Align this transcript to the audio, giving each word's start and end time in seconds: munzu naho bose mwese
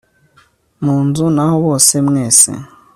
munzu 0.83 1.25
naho 1.35 1.55
bose 1.65 1.93
mwese 2.07 2.49